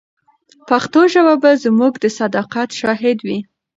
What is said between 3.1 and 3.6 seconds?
وي.